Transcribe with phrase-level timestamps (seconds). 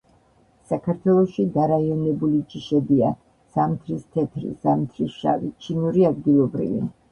[0.69, 3.13] საქართველოში დარაიონებული ჯიშებია:
[3.59, 6.85] „ზამთრის თეთრი“, „ზამთრის შავი“, „ჩინური ადგილობრივი“.